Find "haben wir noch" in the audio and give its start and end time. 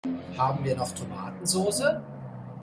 0.35-0.91